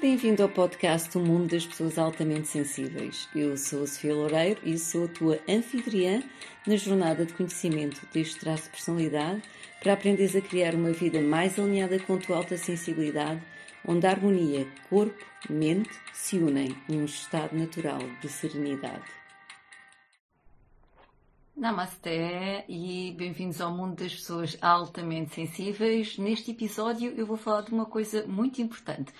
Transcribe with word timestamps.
Bem-vindo 0.00 0.42
ao 0.42 0.48
podcast 0.48 1.14
O 1.18 1.20
Mundo 1.20 1.50
das 1.50 1.66
Pessoas 1.66 1.98
Altamente 1.98 2.48
Sensíveis. 2.48 3.28
Eu 3.34 3.54
sou 3.58 3.82
a 3.82 3.86
Sofia 3.86 4.14
Loureiro 4.14 4.58
e 4.64 4.78
sou 4.78 5.04
a 5.04 5.08
tua 5.08 5.38
anfitriã 5.46 6.22
na 6.66 6.74
jornada 6.74 7.26
de 7.26 7.34
conhecimento 7.34 8.00
deste 8.10 8.40
traço 8.40 8.62
de 8.62 8.70
personalidade 8.70 9.42
para 9.78 9.92
aprenderes 9.92 10.34
a 10.34 10.40
criar 10.40 10.74
uma 10.74 10.90
vida 10.90 11.20
mais 11.20 11.58
alinhada 11.58 11.98
com 11.98 12.14
a 12.14 12.18
tua 12.18 12.38
alta 12.38 12.56
sensibilidade, 12.56 13.42
onde 13.86 14.06
a 14.06 14.10
harmonia 14.10 14.66
corpo-mente 14.88 15.90
se 16.14 16.38
unem 16.38 16.74
num 16.88 17.04
estado 17.04 17.54
natural 17.54 18.00
de 18.22 18.28
serenidade. 18.30 19.20
Namasté 21.54 22.64
e 22.66 23.14
bem-vindos 23.18 23.60
ao 23.60 23.70
mundo 23.70 23.96
das 23.96 24.14
pessoas 24.14 24.56
altamente 24.62 25.34
sensíveis. 25.34 26.16
Neste 26.16 26.52
episódio 26.52 27.12
eu 27.14 27.26
vou 27.26 27.36
falar 27.36 27.60
de 27.60 27.70
uma 27.70 27.84
coisa 27.84 28.26
muito 28.26 28.62
importante 28.62 29.12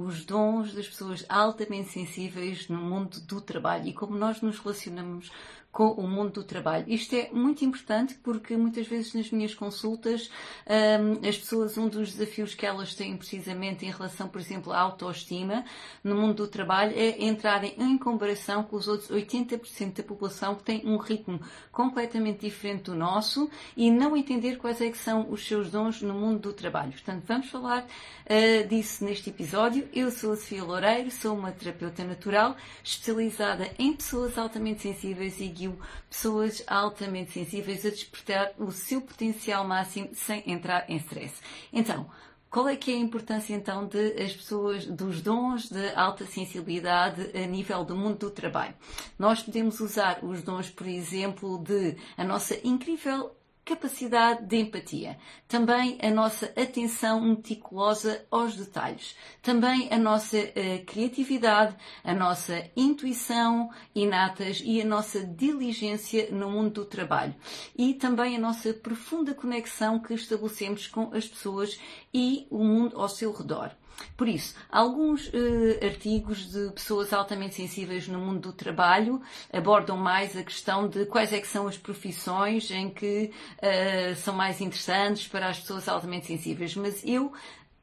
os 0.00 0.24
dons 0.24 0.72
das 0.74 0.86
pessoas 0.86 1.24
altamente 1.28 1.88
sensíveis 1.88 2.68
no 2.68 2.78
mundo 2.78 3.20
do 3.22 3.40
trabalho. 3.40 3.88
E 3.88 3.92
como 3.92 4.16
nós 4.16 4.40
nos 4.40 4.60
relacionamos 4.60 5.32
com 5.78 5.92
o 5.92 6.08
mundo 6.08 6.32
do 6.32 6.42
trabalho. 6.42 6.84
Isto 6.88 7.14
é 7.14 7.30
muito 7.32 7.64
importante 7.64 8.16
porque 8.20 8.56
muitas 8.56 8.88
vezes 8.88 9.14
nas 9.14 9.30
minhas 9.30 9.54
consultas 9.54 10.28
um, 10.66 11.24
as 11.24 11.38
pessoas, 11.38 11.78
um 11.78 11.86
dos 11.86 12.14
desafios 12.14 12.52
que 12.52 12.66
elas 12.66 12.96
têm 12.96 13.16
precisamente 13.16 13.86
em 13.86 13.90
relação, 13.92 14.26
por 14.26 14.40
exemplo, 14.40 14.72
à 14.72 14.80
autoestima 14.80 15.64
no 16.02 16.16
mundo 16.16 16.34
do 16.34 16.48
trabalho 16.48 16.92
é 16.96 17.24
entrarem 17.24 17.76
em 17.78 17.96
comparação 17.96 18.64
com 18.64 18.74
os 18.74 18.88
outros 18.88 19.08
80% 19.08 19.98
da 19.98 20.02
população 20.02 20.56
que 20.56 20.64
tem 20.64 20.82
um 20.84 20.96
ritmo 20.96 21.40
completamente 21.70 22.40
diferente 22.40 22.86
do 22.86 22.96
nosso 22.96 23.48
e 23.76 23.88
não 23.88 24.16
entender 24.16 24.56
quais 24.56 24.80
é 24.80 24.90
que 24.90 24.98
são 24.98 25.30
os 25.30 25.46
seus 25.46 25.70
dons 25.70 26.02
no 26.02 26.12
mundo 26.12 26.40
do 26.40 26.52
trabalho. 26.52 26.90
Portanto, 26.90 27.22
vamos 27.24 27.50
falar 27.50 27.84
uh, 27.84 28.66
disso 28.66 29.04
neste 29.04 29.30
episódio. 29.30 29.88
Eu 29.92 30.10
sou 30.10 30.32
a 30.32 30.36
Sofia 30.36 30.64
Loureiro, 30.64 31.08
sou 31.12 31.38
uma 31.38 31.52
terapeuta 31.52 32.02
natural 32.02 32.56
especializada 32.82 33.70
em 33.78 33.92
pessoas 33.92 34.36
altamente 34.36 34.82
sensíveis 34.82 35.38
e 35.38 35.67
pessoas 36.08 36.62
altamente 36.66 37.32
sensíveis 37.32 37.84
a 37.84 37.90
despertar 37.90 38.52
o 38.58 38.70
seu 38.70 39.00
potencial 39.00 39.66
máximo 39.66 40.10
sem 40.14 40.42
entrar 40.46 40.88
em 40.88 40.96
stress. 40.96 41.34
Então, 41.72 42.08
qual 42.50 42.66
é 42.66 42.76
que 42.76 42.90
é 42.90 42.94
a 42.94 42.98
importância 42.98 43.54
então 43.54 43.86
de 43.86 44.22
as 44.22 44.32
pessoas 44.32 44.86
dos 44.86 45.20
dons 45.20 45.68
de 45.68 45.90
alta 45.94 46.24
sensibilidade 46.24 47.30
a 47.36 47.46
nível 47.46 47.84
do 47.84 47.94
mundo 47.94 48.18
do 48.18 48.30
trabalho? 48.30 48.74
Nós 49.18 49.42
podemos 49.42 49.80
usar 49.80 50.24
os 50.24 50.42
dons, 50.42 50.70
por 50.70 50.86
exemplo, 50.86 51.58
de 51.58 51.96
a 52.16 52.24
nossa 52.24 52.58
incrível 52.66 53.37
capacidade 53.68 54.46
de 54.46 54.56
empatia, 54.56 55.18
também 55.46 55.98
a 56.00 56.10
nossa 56.10 56.46
atenção 56.56 57.20
meticulosa 57.20 58.24
aos 58.30 58.56
detalhes, 58.56 59.14
também 59.42 59.92
a 59.92 59.98
nossa 59.98 60.38
uh, 60.38 60.84
criatividade, 60.86 61.76
a 62.02 62.14
nossa 62.14 62.64
intuição 62.74 63.70
inatas 63.94 64.62
e 64.64 64.80
a 64.80 64.86
nossa 64.86 65.22
diligência 65.22 66.30
no 66.30 66.50
mundo 66.50 66.70
do 66.70 66.84
trabalho. 66.86 67.34
E 67.76 67.92
também 67.92 68.36
a 68.36 68.40
nossa 68.40 68.72
profunda 68.72 69.34
conexão 69.34 69.98
que 69.98 70.14
estabelecemos 70.14 70.86
com 70.86 71.10
as 71.12 71.28
pessoas 71.28 71.78
e 72.12 72.46
o 72.50 72.64
mundo 72.64 72.98
ao 72.98 73.08
seu 73.08 73.30
redor. 73.32 73.70
Por 74.16 74.28
isso, 74.28 74.54
alguns 74.70 75.28
uh, 75.28 75.84
artigos 75.84 76.50
de 76.50 76.70
pessoas 76.70 77.12
altamente 77.12 77.54
sensíveis 77.54 78.08
no 78.08 78.18
mundo 78.18 78.40
do 78.40 78.52
trabalho 78.52 79.20
abordam 79.52 79.96
mais 79.96 80.36
a 80.36 80.42
questão 80.42 80.88
de 80.88 81.06
quais 81.06 81.32
é 81.32 81.40
que 81.40 81.46
são 81.46 81.66
as 81.66 81.76
profissões 81.76 82.70
em 82.70 82.90
que 82.90 83.30
uh, 83.58 84.14
são 84.16 84.34
mais 84.34 84.60
interessantes 84.60 85.28
para 85.28 85.48
as 85.48 85.60
pessoas 85.60 85.88
altamente 85.88 86.26
sensíveis. 86.26 86.74
Mas 86.74 87.04
eu 87.04 87.32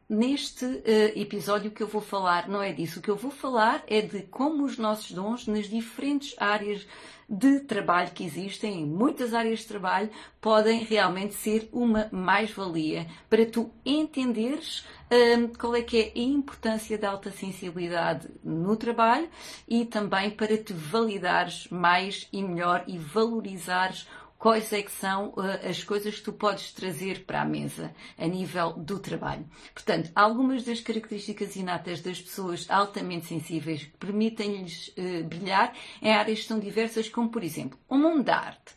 Neste 0.08 0.66
uh, 0.66 0.84
episódio 1.16 1.72
que 1.72 1.81
eu 1.81 1.88
vou 1.88 2.02
falar 2.02 2.48
não 2.48 2.61
é 2.61 2.72
disso. 2.72 3.00
O 3.00 3.02
que 3.02 3.09
eu 3.09 3.16
vou 3.16 3.31
falar 3.31 3.84
é 3.88 4.02
de 4.02 4.22
como 4.22 4.64
os 4.64 4.78
nossos 4.78 5.11
dons 5.11 5.48
nas 5.48 5.67
diferentes 5.67 6.36
áreas 6.38 6.86
de 7.28 7.61
trabalho 7.61 8.11
que 8.11 8.23
existem, 8.23 8.81
em 8.81 8.86
muitas 8.86 9.33
áreas 9.33 9.61
de 9.61 9.65
trabalho, 9.65 10.11
podem 10.39 10.83
realmente 10.83 11.33
ser 11.33 11.67
uma 11.73 12.08
mais-valia 12.11 13.08
para 13.27 13.48
tu 13.48 13.71
entenderes 13.83 14.86
um, 15.11 15.48
qual 15.48 15.76
é 15.76 15.82
que 15.82 15.98
é 15.98 16.11
a 16.15 16.23
importância 16.23 16.99
da 16.99 17.10
alta 17.10 17.32
sensibilidade 17.32 18.27
no 18.44 18.76
trabalho 18.76 19.27
e 19.67 19.86
também 19.86 20.30
para 20.30 20.55
te 20.55 20.71
validares 20.71 21.67
mais 21.70 22.27
e 22.32 22.44
melhor 22.44 22.83
e 22.86 22.95
valorizares 22.99 24.08
quais 24.45 24.72
é 24.73 24.83
que 24.83 24.92
são 24.92 25.30
uh, 25.30 25.67
as 25.67 25.83
coisas 25.83 26.17
que 26.17 26.22
tu 26.22 26.32
podes 26.32 26.72
trazer 26.72 27.26
para 27.26 27.42
a 27.42 27.45
mesa 27.45 27.92
a 28.16 28.28
nível 28.28 28.73
do 28.73 29.00
trabalho. 29.00 29.44
Portanto, 29.73 30.11
algumas 30.14 30.64
das 30.64 30.80
características 30.80 31.56
inatas 31.56 32.00
das 32.00 32.22
pessoas 32.22 32.70
altamente 32.70 33.26
sensíveis 33.26 33.86
que 33.86 33.98
permitem-lhes 33.98 34.89
uh, 34.89 35.23
brilhar 35.23 35.73
em 36.00 36.14
áreas 36.14 36.45
tão 36.45 36.60
diversas 36.60 37.10
como, 37.10 37.30
por 37.30 37.44
exemplo, 37.44 37.80
o 37.89 37.98
mundo 37.98 38.22
da 38.22 38.38
arte. 38.38 38.76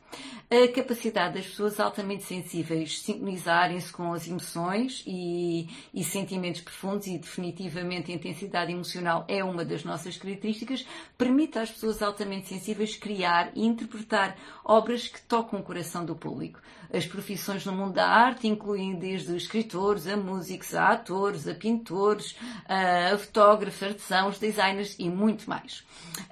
A 0.50 0.66
capacidade 0.72 1.34
das 1.34 1.46
pessoas 1.46 1.78
altamente 1.78 2.24
sensíveis 2.24 3.00
sintonizarem-se 3.00 3.92
com 3.92 4.14
as 4.14 4.26
emoções 4.26 5.04
e, 5.06 5.68
e, 5.92 6.02
sentimentos 6.02 6.62
profundos 6.62 7.06
e 7.06 7.18
definitivamente 7.18 8.10
a 8.10 8.14
intensidade 8.14 8.72
emocional 8.72 9.26
é 9.28 9.44
uma 9.44 9.62
das 9.62 9.84
nossas 9.84 10.16
características, 10.16 10.86
permite 11.18 11.58
às 11.58 11.70
pessoas 11.70 12.00
altamente 12.00 12.48
sensíveis 12.48 12.96
criar 12.96 13.52
e 13.54 13.66
interpretar 13.66 14.38
obras 14.64 15.06
que 15.08 15.20
tocam 15.20 15.60
o 15.60 15.62
coração 15.62 16.02
do 16.02 16.16
público. 16.16 16.60
As 16.92 17.06
profissões 17.06 17.64
no 17.66 17.72
mundo 17.72 17.94
da 17.94 18.06
arte 18.06 18.48
incluem 18.48 18.94
desde 18.94 19.36
escritores, 19.36 20.06
a 20.06 20.16
músicos, 20.16 20.74
a 20.74 20.88
atores, 20.88 21.46
a 21.46 21.54
pintores, 21.54 22.36
a 22.66 23.16
fotógrafos, 23.18 23.82
artesãos, 23.82 24.38
designers 24.38 24.96
e 24.98 25.08
muito 25.08 25.48
mais. 25.48 25.84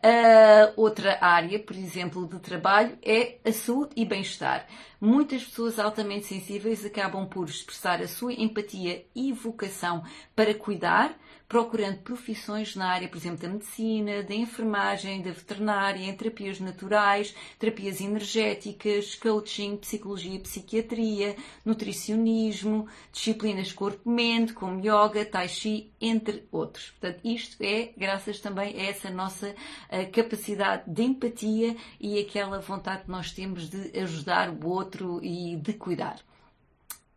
A 0.03 0.72
outra 0.77 1.19
área, 1.21 1.59
por 1.59 1.77
exemplo, 1.77 2.27
de 2.27 2.39
trabalho 2.39 2.99
é 3.03 3.39
a 3.44 3.53
saúde 3.53 3.93
e 3.97 4.05
bem-estar. 4.05 4.67
Muitas 5.01 5.45
pessoas 5.45 5.79
altamente 5.79 6.27
sensíveis 6.27 6.84
acabam 6.84 7.27
por 7.27 7.49
expressar 7.49 8.01
a 8.01 8.09
sua 8.09 8.33
empatia 8.33 9.05
e 9.15 9.31
vocação 9.31 10.03
para 10.34 10.55
cuidar, 10.55 11.15
procurando 11.49 11.99
profissões 11.99 12.75
na 12.75 12.89
área, 12.89 13.09
por 13.09 13.17
exemplo, 13.17 13.39
da 13.39 13.49
medicina, 13.49 14.23
da 14.23 14.35
enfermagem, 14.35 15.23
da 15.23 15.31
veterinária, 15.31 16.05
em 16.05 16.17
terapias 16.17 16.59
naturais, 16.59 17.35
terapias 17.59 18.01
energéticas, 18.01 19.15
coaching, 19.15 19.77
psicologia, 19.77 20.41
psiquiatria, 20.41 21.37
nutricionismo, 21.65 22.89
disciplinas 23.12 23.73
corpo-mente, 23.73 24.55
como 24.55 24.81
yoga, 24.81 25.25
tai 25.25 25.49
chi, 25.49 25.93
entre 26.01 26.49
outros. 26.51 26.91
Portanto, 26.91 27.21
isto 27.25 27.62
é 27.62 27.93
graças 27.97 28.41
também 28.41 28.75
a 28.81 28.87
essa 28.87 29.11
nossa 29.11 29.51
uh, 29.51 30.11
capacidade 30.11 30.91
de 30.91 31.03
empatia 31.03 31.77
e 32.01 32.19
aquela 32.19 32.59
vontade 32.61 33.05
que 33.05 33.11
nós 33.11 33.31
temos 33.31 33.71
de 33.71 33.97
ajudar 34.01 34.51
o 34.51 34.69
outro 34.69 34.96
e 35.23 35.57
de 35.57 35.73
cuidar. 35.75 36.21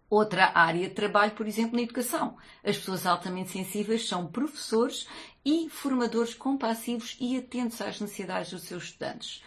Outra 0.10 0.52
área 0.56 0.90
de 0.90 0.96
trabalho, 0.96 1.34
por 1.34 1.48
exemplo, 1.48 1.76
na 1.76 1.84
educação. 1.84 2.36
As 2.64 2.78
pessoas 2.78 3.06
altamente 3.06 3.52
sensíveis 3.52 4.08
são 4.08 4.26
professores 4.26 5.08
e 5.46 5.70
formadores 5.70 6.34
compassivos 6.34 7.16
e 7.20 7.38
atentos 7.38 7.80
às 7.80 8.00
necessidades 8.00 8.52
dos 8.52 8.64
seus 8.64 8.86
estudantes. 8.86 9.44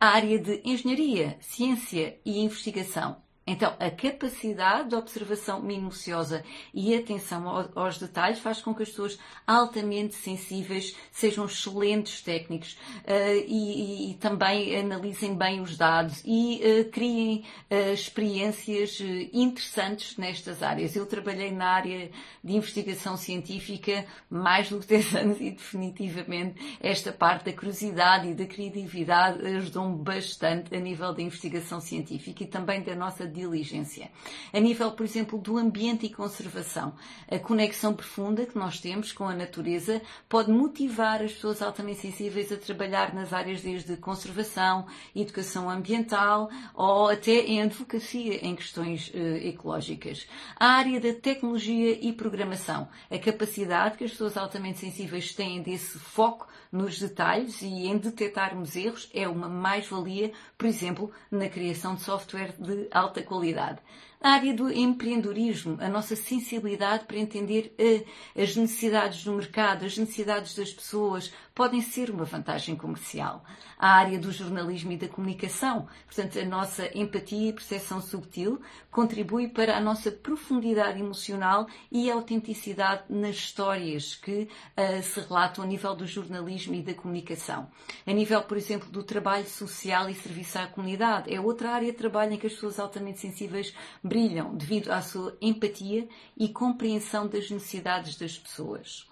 A 0.00 0.08
área 0.08 0.38
de 0.38 0.62
engenharia, 0.64 1.36
ciência 1.40 2.18
e 2.24 2.40
investigação 2.40 3.22
então, 3.46 3.74
a 3.80 3.90
capacidade 3.90 4.90
de 4.90 4.94
observação 4.94 5.60
minuciosa 5.60 6.44
e 6.72 6.94
atenção 6.94 7.48
aos 7.74 7.98
detalhes 7.98 8.38
faz 8.38 8.60
com 8.60 8.74
que 8.74 8.82
as 8.82 8.90
pessoas 8.90 9.18
altamente 9.46 10.14
sensíveis 10.14 10.94
sejam 11.10 11.46
excelentes 11.46 12.20
técnicos 12.22 12.74
uh, 12.74 13.44
e, 13.46 14.12
e, 14.12 14.14
também 14.14 14.78
analisem 14.78 15.34
bem 15.34 15.60
os 15.60 15.76
dados 15.76 16.22
e 16.24 16.60
uh, 16.62 16.90
criem 16.90 17.44
uh, 17.70 17.92
experiências 17.92 19.00
interessantes 19.32 20.16
nestas 20.16 20.62
áreas. 20.62 20.94
Eu 20.94 21.06
trabalhei 21.06 21.50
na 21.50 21.70
área 21.70 22.10
de 22.44 22.54
investigação 22.54 23.16
científica 23.16 24.06
mais 24.28 24.68
do 24.68 24.78
que 24.78 24.86
10 24.86 25.14
anos 25.16 25.40
e 25.40 25.50
definitivamente 25.50 26.78
esta 26.80 27.10
parte 27.10 27.46
da 27.46 27.52
curiosidade 27.52 28.28
e 28.28 28.34
da 28.34 28.46
criatividade 28.46 29.44
ajudou-me 29.44 29.96
bastante 30.04 30.74
a 30.74 30.78
nível 30.78 31.12
da 31.12 31.22
investigação 31.22 31.80
científica 31.80 32.44
e 32.44 32.46
também 32.46 32.82
da 32.82 32.94
nossa 32.94 33.26
diligência. 33.30 34.10
A 34.52 34.60
nível, 34.60 34.90
por 34.92 35.04
exemplo, 35.04 35.38
do 35.38 35.56
ambiente 35.56 36.06
e 36.06 36.10
conservação, 36.10 36.94
a 37.30 37.38
conexão 37.38 37.94
profunda 37.94 38.44
que 38.44 38.58
nós 38.58 38.80
temos 38.80 39.12
com 39.12 39.24
a 39.24 39.34
natureza 39.34 40.02
pode 40.28 40.50
motivar 40.50 41.22
as 41.22 41.32
pessoas 41.32 41.62
altamente 41.62 42.00
sensíveis 42.00 42.52
a 42.52 42.56
trabalhar 42.56 43.14
nas 43.14 43.32
áreas 43.32 43.62
desde 43.62 43.96
conservação, 43.96 44.86
educação 45.14 45.70
ambiental 45.70 46.50
ou 46.74 47.08
até 47.08 47.32
em 47.46 47.62
advocacia 47.62 48.44
em 48.44 48.54
questões 48.56 49.10
eh, 49.14 49.48
ecológicas. 49.48 50.26
A 50.58 50.66
área 50.66 51.00
da 51.00 51.14
tecnologia 51.14 51.98
e 52.00 52.12
programação, 52.12 52.88
a 53.10 53.18
capacidade 53.18 53.96
que 53.96 54.04
as 54.04 54.10
pessoas 54.10 54.36
altamente 54.36 54.78
sensíveis 54.78 55.32
têm 55.32 55.62
desse 55.62 55.98
foco 55.98 56.48
nos 56.72 56.98
detalhes 56.98 57.62
e 57.62 57.86
em 57.86 57.98
detectarmos 57.98 58.76
erros 58.76 59.10
é 59.12 59.28
uma 59.28 59.48
mais-valia, 59.48 60.32
por 60.56 60.66
exemplo, 60.66 61.10
na 61.30 61.48
criação 61.48 61.94
de 61.94 62.02
software 62.02 62.54
de 62.58 62.88
alta 62.92 63.19
qualidade. 63.24 63.78
A 64.22 64.32
área 64.32 64.52
do 64.52 64.70
empreendedorismo, 64.70 65.78
a 65.80 65.88
nossa 65.88 66.14
sensibilidade 66.14 67.06
para 67.06 67.16
entender 67.16 67.74
uh, 67.80 68.40
as 68.42 68.54
necessidades 68.54 69.24
do 69.24 69.32
mercado, 69.32 69.86
as 69.86 69.96
necessidades 69.96 70.54
das 70.54 70.70
pessoas, 70.70 71.32
podem 71.54 71.80
ser 71.80 72.10
uma 72.10 72.24
vantagem 72.24 72.76
comercial. 72.76 73.42
A 73.78 73.92
área 73.92 74.18
do 74.18 74.30
jornalismo 74.30 74.92
e 74.92 74.98
da 74.98 75.08
comunicação, 75.08 75.88
portanto, 76.04 76.38
a 76.38 76.44
nossa 76.44 76.90
empatia 76.94 77.48
e 77.48 77.52
percepção 77.54 78.02
subtil 78.02 78.60
contribui 78.90 79.48
para 79.48 79.74
a 79.74 79.80
nossa 79.80 80.10
profundidade 80.10 81.00
emocional 81.00 81.66
e 81.90 82.10
autenticidade 82.10 83.04
nas 83.08 83.36
histórias 83.36 84.14
que 84.16 84.42
uh, 84.76 85.02
se 85.02 85.20
relatam 85.20 85.64
a 85.64 85.66
nível 85.66 85.96
do 85.96 86.06
jornalismo 86.06 86.74
e 86.74 86.82
da 86.82 86.92
comunicação. 86.92 87.70
A 88.06 88.12
nível, 88.12 88.42
por 88.42 88.58
exemplo, 88.58 88.90
do 88.90 89.02
trabalho 89.02 89.46
social 89.46 90.10
e 90.10 90.14
serviço 90.14 90.58
à 90.58 90.66
comunidade, 90.66 91.32
é 91.32 91.40
outra 91.40 91.70
área 91.70 91.90
de 91.90 91.96
trabalho 91.96 92.34
em 92.34 92.36
que 92.36 92.46
as 92.46 92.52
pessoas 92.52 92.78
altamente 92.78 93.18
sensíveis 93.18 93.74
brilham 94.10 94.56
devido 94.56 94.90
à 94.90 95.00
sua 95.00 95.36
empatia 95.40 96.08
e 96.36 96.48
compreensão 96.48 97.28
das 97.28 97.48
necessidades 97.48 98.16
das 98.16 98.36
pessoas. 98.36 99.08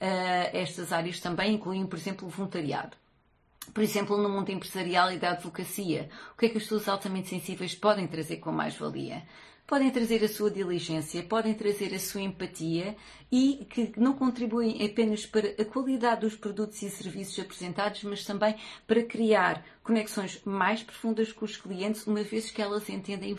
Uh, 0.00 0.48
estas 0.54 0.90
áreas 0.90 1.20
também 1.20 1.54
incluem, 1.54 1.86
por 1.86 1.98
exemplo, 1.98 2.26
o 2.26 2.30
voluntariado. 2.30 2.96
Por 3.74 3.82
exemplo, 3.82 4.16
no 4.16 4.30
mundo 4.30 4.50
empresarial 4.50 5.12
e 5.12 5.18
da 5.18 5.32
advocacia, 5.32 6.08
o 6.32 6.38
que 6.38 6.46
é 6.46 6.48
que 6.48 6.56
as 6.56 6.62
pessoas 6.62 6.88
altamente 6.88 7.28
sensíveis 7.28 7.74
podem 7.74 8.06
trazer 8.06 8.38
com 8.38 8.50
mais-valia? 8.50 9.22
Podem 9.68 9.90
trazer 9.90 10.24
a 10.24 10.28
sua 10.28 10.50
diligência, 10.50 11.22
podem 11.22 11.52
trazer 11.52 11.94
a 11.94 11.98
sua 11.98 12.22
empatia 12.22 12.96
e 13.30 13.66
que 13.68 13.92
não 13.98 14.14
contribuem 14.14 14.82
apenas 14.82 15.26
para 15.26 15.48
a 15.60 15.64
qualidade 15.66 16.22
dos 16.22 16.34
produtos 16.34 16.80
e 16.80 16.88
serviços 16.88 17.38
apresentados, 17.38 18.02
mas 18.02 18.24
também 18.24 18.56
para 18.86 19.02
criar 19.02 19.62
conexões 19.82 20.40
mais 20.42 20.82
profundas 20.82 21.32
com 21.32 21.44
os 21.44 21.58
clientes, 21.58 22.06
uma 22.06 22.22
vez 22.22 22.50
que 22.50 22.62
elas 22.62 22.88
entendem 22.88 23.36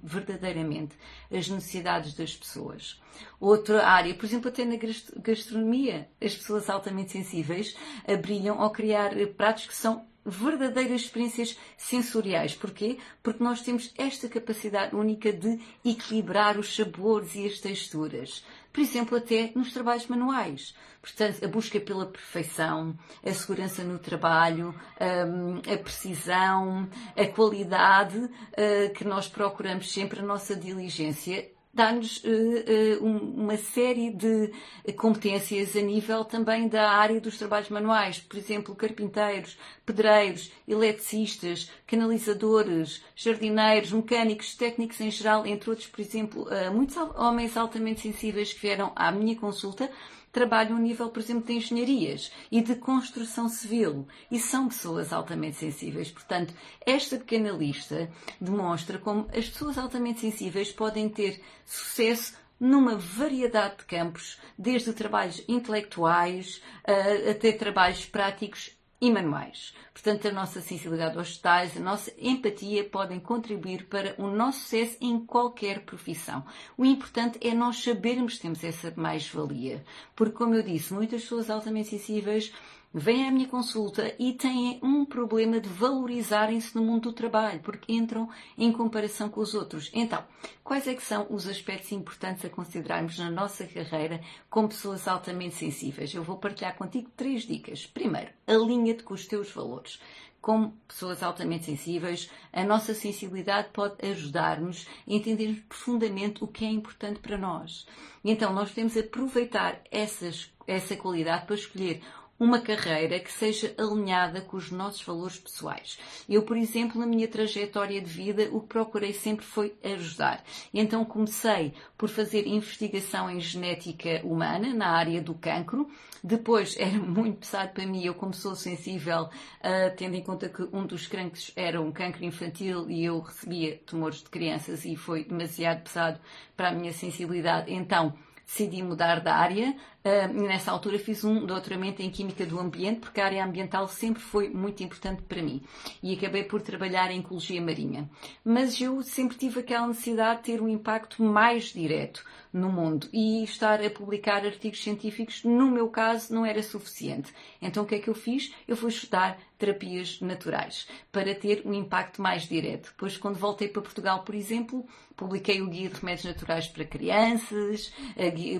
verdadeiramente 0.00 0.94
as 1.28 1.48
necessidades 1.48 2.14
das 2.14 2.36
pessoas. 2.36 3.02
Outra 3.40 3.84
área, 3.84 4.14
por 4.14 4.26
exemplo, 4.26 4.50
até 4.50 4.64
na 4.64 4.76
gastronomia, 5.18 6.08
as 6.22 6.36
pessoas 6.36 6.70
altamente 6.70 7.10
sensíveis 7.10 7.76
brilham 8.22 8.62
ao 8.62 8.70
criar 8.70 9.10
pratos 9.36 9.66
que 9.66 9.74
são 9.74 10.06
verdadeiras 10.24 11.02
experiências 11.02 11.58
sensoriais. 11.76 12.54
Porquê? 12.54 12.98
Porque 13.22 13.42
nós 13.42 13.62
temos 13.62 13.92
esta 13.96 14.28
capacidade 14.28 14.94
única 14.94 15.32
de 15.32 15.60
equilibrar 15.84 16.58
os 16.58 16.74
sabores 16.74 17.34
e 17.34 17.46
as 17.46 17.58
texturas. 17.58 18.44
Por 18.72 18.80
exemplo, 18.80 19.16
até 19.16 19.52
nos 19.54 19.72
trabalhos 19.72 20.06
manuais. 20.06 20.74
Portanto, 21.00 21.44
a 21.44 21.48
busca 21.48 21.78
pela 21.78 22.06
perfeição, 22.06 22.96
a 23.24 23.32
segurança 23.32 23.84
no 23.84 23.98
trabalho, 23.98 24.74
hum, 25.00 25.60
a 25.72 25.76
precisão, 25.76 26.88
a 27.14 27.26
qualidade 27.26 28.16
uh, 28.18 28.92
que 28.94 29.04
nós 29.04 29.28
procuramos 29.28 29.92
sempre, 29.92 30.20
a 30.20 30.24
nossa 30.24 30.56
diligência 30.56 31.52
dá-nos 31.74 32.18
uh, 32.18 32.28
uh, 32.28 33.04
uma 33.04 33.56
série 33.56 34.10
de 34.10 34.52
competências 34.96 35.76
a 35.76 35.80
nível 35.80 36.24
também 36.24 36.68
da 36.68 36.90
área 36.90 37.20
dos 37.20 37.36
trabalhos 37.36 37.68
manuais, 37.68 38.20
por 38.20 38.38
exemplo, 38.38 38.74
carpinteiros, 38.74 39.58
pedreiros, 39.84 40.52
eletricistas, 40.66 41.70
canalizadores, 41.86 43.02
jardineiros, 43.16 43.92
mecânicos, 43.92 44.54
técnicos 44.54 45.00
em 45.00 45.10
geral, 45.10 45.44
entre 45.46 45.70
outros, 45.70 45.88
por 45.88 46.00
exemplo, 46.00 46.42
uh, 46.44 46.72
muitos 46.72 46.96
homens 46.96 47.56
altamente 47.56 48.00
sensíveis 48.00 48.52
que 48.52 48.60
vieram 48.60 48.92
à 48.94 49.10
minha 49.10 49.36
consulta 49.36 49.90
trabalham 50.34 50.76
a 50.76 50.80
nível, 50.80 51.08
por 51.08 51.20
exemplo, 51.20 51.46
de 51.46 51.54
engenharias 51.54 52.30
e 52.50 52.60
de 52.60 52.74
construção 52.74 53.48
civil 53.48 54.06
e 54.30 54.38
são 54.38 54.68
pessoas 54.68 55.12
altamente 55.12 55.56
sensíveis. 55.56 56.10
Portanto, 56.10 56.52
esta 56.84 57.16
pequena 57.16 57.50
lista 57.52 58.10
demonstra 58.40 58.98
como 58.98 59.28
as 59.34 59.48
pessoas 59.48 59.78
altamente 59.78 60.20
sensíveis 60.20 60.72
podem 60.72 61.08
ter 61.08 61.40
sucesso 61.64 62.34
numa 62.58 62.96
variedade 62.96 63.78
de 63.78 63.84
campos, 63.84 64.38
desde 64.58 64.92
trabalhos 64.92 65.42
intelectuais 65.48 66.62
uh, 66.86 67.30
até 67.30 67.52
trabalhos 67.52 68.04
práticos 68.06 68.76
e 69.04 69.10
manuais. 69.10 69.74
Portanto, 69.92 70.26
a 70.28 70.32
nossa 70.32 70.62
sensibilidade 70.62 71.18
aos 71.18 71.36
detalhes, 71.36 71.76
a 71.76 71.80
nossa 71.80 72.10
empatia 72.18 72.84
podem 72.84 73.20
contribuir 73.20 73.86
para 73.86 74.14
o 74.16 74.28
nosso 74.28 74.60
sucesso 74.60 74.96
em 74.98 75.20
qualquer 75.26 75.80
profissão. 75.80 76.42
O 76.76 76.86
importante 76.86 77.38
é 77.46 77.52
nós 77.52 77.82
sabermos 77.82 78.36
que 78.36 78.42
temos 78.42 78.64
essa 78.64 78.94
mais-valia. 78.96 79.84
Porque, 80.16 80.34
como 80.34 80.54
eu 80.54 80.62
disse, 80.62 80.94
muitas 80.94 81.20
pessoas 81.20 81.50
altamente 81.50 81.90
sensíveis 81.90 82.50
vêm 82.94 83.26
à 83.26 83.30
minha 83.32 83.48
consulta 83.48 84.14
e 84.20 84.32
têm 84.32 84.78
um 84.80 85.04
problema 85.04 85.58
de 85.58 85.68
valorizarem-se 85.68 86.76
no 86.76 86.84
mundo 86.84 87.10
do 87.10 87.12
trabalho, 87.12 87.58
porque 87.58 87.92
entram 87.92 88.28
em 88.56 88.70
comparação 88.70 89.28
com 89.28 89.40
os 89.40 89.52
outros. 89.52 89.90
Então, 89.92 90.22
quais 90.62 90.86
é 90.86 90.94
que 90.94 91.02
são 91.02 91.26
os 91.28 91.48
aspectos 91.48 91.90
importantes 91.90 92.44
a 92.44 92.48
considerarmos 92.48 93.18
na 93.18 93.28
nossa 93.30 93.66
carreira 93.66 94.20
como 94.48 94.68
pessoas 94.68 95.08
altamente 95.08 95.56
sensíveis? 95.56 96.14
Eu 96.14 96.22
vou 96.22 96.36
partilhar 96.36 96.76
contigo 96.76 97.10
três 97.16 97.42
dicas. 97.42 97.84
Primeiro, 97.84 98.30
alinha-te 98.46 99.02
com 99.02 99.14
os 99.14 99.26
teus 99.26 99.50
valores 99.50 99.98
como 100.44 100.76
pessoas 100.86 101.22
altamente 101.22 101.64
sensíveis, 101.64 102.30
a 102.52 102.62
nossa 102.64 102.92
sensibilidade 102.92 103.70
pode 103.72 104.06
ajudar-nos 104.06 104.86
a 104.86 105.10
entendermos 105.10 105.60
profundamente 105.60 106.44
o 106.44 106.46
que 106.46 106.66
é 106.66 106.68
importante 106.68 107.18
para 107.18 107.38
nós. 107.38 107.86
Então, 108.22 108.52
nós 108.52 108.70
temos 108.70 108.94
aproveitar 108.94 109.80
essas, 109.90 110.52
essa 110.66 110.96
qualidade 110.96 111.46
para 111.46 111.54
escolher 111.54 112.02
uma 112.38 112.60
carreira 112.60 113.20
que 113.20 113.32
seja 113.32 113.74
alinhada 113.78 114.40
com 114.40 114.56
os 114.56 114.70
nossos 114.70 115.02
valores 115.02 115.38
pessoais. 115.38 115.98
Eu, 116.28 116.42
por 116.42 116.56
exemplo, 116.56 117.00
na 117.00 117.06
minha 117.06 117.28
trajetória 117.28 118.00
de 118.00 118.10
vida, 118.10 118.48
o 118.50 118.60
que 118.60 118.68
procurei 118.68 119.12
sempre 119.12 119.44
foi 119.44 119.74
ajudar. 119.82 120.42
Então 120.72 121.04
comecei 121.04 121.72
por 121.96 122.08
fazer 122.08 122.46
investigação 122.46 123.30
em 123.30 123.40
genética 123.40 124.20
humana 124.24 124.74
na 124.74 124.88
área 124.88 125.20
do 125.22 125.34
cancro. 125.34 125.88
Depois 126.22 126.76
era 126.80 126.98
muito 126.98 127.38
pesado 127.38 127.72
para 127.72 127.86
mim, 127.86 128.04
eu 128.04 128.14
como 128.14 128.34
sou 128.34 128.54
sensível, 128.54 129.24
uh, 129.24 129.96
tendo 129.96 130.16
em 130.16 130.22
conta 130.22 130.48
que 130.48 130.62
um 130.72 130.86
dos 130.86 131.06
cancros 131.06 131.52
era 131.54 131.80
um 131.80 131.92
cancro 131.92 132.24
infantil 132.24 132.90
e 132.90 133.04
eu 133.04 133.20
recebia 133.20 133.80
tumores 133.86 134.18
de 134.18 134.30
crianças 134.30 134.84
e 134.84 134.96
foi 134.96 135.24
demasiado 135.24 135.82
pesado 135.82 136.18
para 136.56 136.70
a 136.70 136.72
minha 136.72 136.92
sensibilidade. 136.92 137.72
Então, 137.72 138.14
decidi 138.46 138.82
mudar 138.82 139.20
de 139.20 139.28
área. 139.28 139.76
Uh, 140.04 140.42
nessa 140.42 140.70
altura 140.70 140.98
fiz 140.98 141.24
um 141.24 141.46
doutoramento 141.46 142.02
em 142.02 142.10
Química 142.10 142.44
do 142.44 142.60
Ambiente, 142.60 143.00
porque 143.00 143.20
a 143.20 143.24
área 143.24 143.44
ambiental 143.44 143.88
sempre 143.88 144.22
foi 144.22 144.50
muito 144.50 144.82
importante 144.82 145.22
para 145.22 145.42
mim. 145.42 145.62
E 146.02 146.14
acabei 146.14 146.44
por 146.44 146.60
trabalhar 146.60 147.10
em 147.10 147.20
Ecologia 147.20 147.60
Marinha. 147.60 148.08
Mas 148.44 148.80
eu 148.80 149.02
sempre 149.02 149.36
tive 149.36 149.60
aquela 149.60 149.86
necessidade 149.86 150.38
de 150.38 150.44
ter 150.44 150.60
um 150.60 150.68
impacto 150.68 151.22
mais 151.22 151.72
direto 151.72 152.24
no 152.54 152.70
mundo. 152.70 153.08
E 153.12 153.42
estar 153.42 153.84
a 153.84 153.90
publicar 153.90 154.46
artigos 154.46 154.82
científicos, 154.82 155.42
no 155.42 155.68
meu 155.70 155.88
caso, 155.88 156.32
não 156.32 156.46
era 156.46 156.62
suficiente. 156.62 157.34
Então 157.60 157.82
o 157.82 157.86
que 157.86 157.96
é 157.96 157.98
que 157.98 158.08
eu 158.08 158.14
fiz? 158.14 158.54
Eu 158.66 158.76
fui 158.76 158.90
estudar 158.90 159.38
terapias 159.58 160.20
naturais 160.20 160.86
para 161.10 161.34
ter 161.34 161.62
um 161.64 161.74
impacto 161.74 162.22
mais 162.22 162.44
direto. 162.44 162.90
Depois, 162.90 163.16
quando 163.16 163.36
voltei 163.36 163.68
para 163.68 163.82
Portugal, 163.82 164.22
por 164.22 164.34
exemplo, 164.34 164.86
publiquei 165.16 165.60
o 165.62 165.68
Guia 165.68 165.88
de 165.88 165.96
Remédios 165.96 166.26
Naturais 166.26 166.68
para 166.68 166.84
Crianças, 166.84 167.92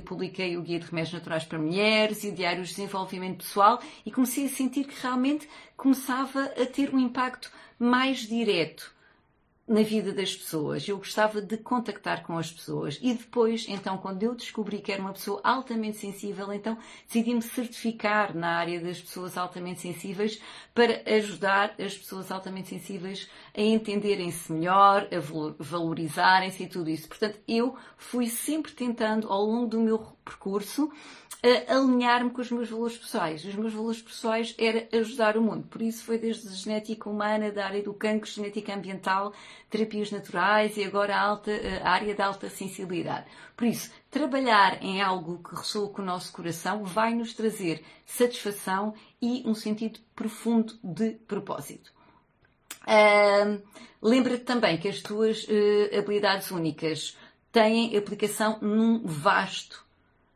publiquei 0.05 0.57
o 0.57 0.63
Guia 0.63 0.81
de 0.81 0.87
Remédios 0.87 1.15
Naturais 1.15 1.45
para 1.45 1.59
Mulheres 1.59 2.25
e 2.25 2.29
o 2.29 2.33
Diário 2.33 2.63
de 2.63 2.71
Desenvolvimento 2.71 3.39
Pessoal 3.39 3.81
e 4.05 4.11
comecei 4.11 4.47
a 4.47 4.49
sentir 4.49 4.85
que 4.85 5.01
realmente 5.01 5.49
começava 5.77 6.45
a 6.45 6.67
ter 6.67 6.93
um 6.95 6.99
impacto 6.99 7.51
mais 7.79 8.21
direto 8.21 8.94
na 9.67 9.83
vida 9.83 10.13
das 10.13 10.37
pessoas. 10.37 10.87
Eu 10.87 10.99
gostava 10.99 11.41
de 11.41 11.57
contactar 11.57 12.23
com 12.23 12.37
as 12.37 12.51
pessoas. 12.51 12.99
E 13.01 13.15
depois, 13.15 13.67
então, 13.69 13.97
quando 13.97 14.23
eu 14.23 14.35
descobri 14.35 14.79
que 14.79 14.93
era 14.93 15.01
uma 15.01 15.13
pessoa 15.13 15.41
altamente 15.43 15.97
sensível, 15.97 16.53
então 16.53 16.77
decidi-me 17.07 17.41
certificar 17.41 18.37
na 18.37 18.59
área 18.59 18.81
das 18.81 19.01
pessoas 19.01 19.39
altamente 19.39 19.81
sensíveis 19.81 20.41
para 20.75 21.03
ajudar 21.17 21.75
as 21.79 21.97
pessoas 21.97 22.31
altamente 22.31 22.69
sensíveis 22.69 23.29
a 23.57 23.61
entenderem-se 23.61 24.53
melhor, 24.53 25.09
a 25.11 25.19
valorizarem-se 25.59 26.65
e 26.65 26.69
tudo 26.69 26.91
isso. 26.91 27.09
Portanto, 27.09 27.39
eu 27.49 27.75
fui 27.97 28.29
sempre 28.29 28.73
tentando, 28.73 29.29
ao 29.33 29.45
longo 29.45 29.67
do 29.67 29.81
meu 29.81 29.99
percurso, 30.25 30.91
alinhar-me 31.69 32.31
com 32.31 32.41
os 32.41 32.51
meus 32.51 32.71
valores 32.71 32.97
pessoais. 32.97 33.45
Os 33.45 33.55
meus 33.55 33.73
valores 33.75 34.01
pessoais 34.01 34.55
era 34.59 34.89
ajudar 34.93 35.37
o 35.37 35.43
mundo. 35.43 35.67
Por 35.69 35.83
isso 35.83 36.03
foi 36.03 36.17
desde 36.17 36.49
a 36.49 36.53
genética 36.53 37.11
humana, 37.11 37.53
da 37.53 37.67
área 37.67 37.83
do 37.83 37.93
cancro, 37.93 38.31
genética 38.31 38.75
ambiental, 38.75 39.33
terapias 39.69 40.11
naturais 40.11 40.77
e 40.77 40.85
agora 40.85 41.15
a, 41.15 41.21
alta, 41.21 41.53
a 41.83 41.91
área 41.91 42.15
da 42.15 42.27
alta 42.27 42.49
sensibilidade. 42.49 43.27
Por 43.55 43.67
isso, 43.67 43.93
trabalhar 44.11 44.83
em 44.83 45.03
algo 45.03 45.43
que 45.43 45.55
ressoa 45.55 45.91
com 45.91 46.01
o 46.01 46.05
nosso 46.05 46.33
coração 46.33 46.83
vai 46.85 47.15
nos 47.15 47.35
trazer 47.35 47.85
satisfação 48.07 48.95
e 49.21 49.43
um 49.47 49.55
sentido 49.55 50.01
profundo 50.17 50.79
de 50.83 51.11
propósito. 51.27 51.93
Uh, 52.83 53.63
Lembra-te 54.03 54.45
também 54.45 54.77
que 54.77 54.89
as 54.89 55.01
tuas 55.01 55.45
uh, 55.45 55.99
habilidades 55.99 56.51
únicas 56.51 57.17
têm 57.51 57.97
aplicação 57.97 58.59
num 58.61 59.01
vasto 59.07 59.83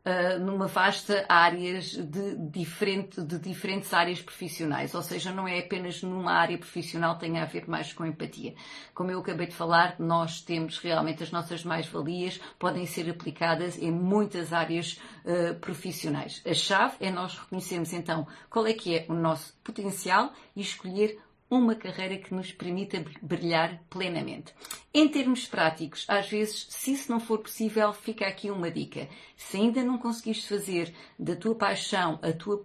uh, 0.09 0.39
numa 0.41 0.67
vasta 0.67 1.25
áreas 1.29 1.91
de, 1.93 2.37
diferente, 2.51 3.23
de 3.23 3.39
diferentes 3.39 3.93
áreas 3.93 4.23
profissionais, 4.23 4.95
ou 4.95 5.03
seja, 5.03 5.33
não 5.33 5.47
é 5.47 5.59
apenas 5.59 6.03
numa 6.03 6.33
área 6.33 6.57
profissional, 6.57 7.19
tem 7.19 7.39
a 7.39 7.45
ver 7.45 7.69
mais 7.69 7.93
com 7.93 8.07
empatia. 8.07 8.55
Como 8.95 9.11
eu 9.11 9.21
acabei 9.21 9.47
de 9.47 9.55
falar, 9.55 9.97
nós 9.99 10.41
temos 10.41 10.79
realmente 10.79 11.23
as 11.23 11.31
nossas 11.31 11.63
mais-valias, 11.65 12.41
podem 12.59 12.87
ser 12.87 13.09
aplicadas 13.11 13.77
em 13.79 13.91
muitas 13.91 14.53
áreas 14.53 15.01
uh, 15.25 15.55
profissionais. 15.61 16.43
A 16.47 16.55
chave 16.55 16.97
é 17.01 17.11
nós 17.11 17.39
reconhecermos 17.39 17.93
então 17.93 18.27
qual 18.49 18.67
é 18.67 18.73
que 18.73 18.97
é 18.97 19.07
o 19.09 19.15
nosso 19.15 19.55
potencial 19.63 20.33
e 20.57 20.61
escolher 20.63 21.19
uma 21.51 21.75
carreira 21.75 22.19
que 22.19 22.35
nos 22.35 22.53
permita 22.53 23.05
brilhar 23.23 23.83
plenamente. 23.89 24.55
Em 24.93 25.09
termos 25.09 25.47
práticos, 25.47 26.05
às 26.09 26.29
vezes, 26.29 26.67
se 26.69 26.93
isso 26.93 27.11
não 27.11 27.21
for 27.21 27.39
possível, 27.39 27.93
fica 27.93 28.27
aqui 28.27 28.51
uma 28.51 28.71
dica. 28.71 29.09
Se 29.37 29.57
ainda 29.57 29.83
não 29.83 29.99
conseguiste 29.99 30.49
fazer 30.49 30.95
da 31.19 31.35
tua 31.35 31.55
paixão 31.55 32.19
a 32.23 32.33
tua, 32.33 32.61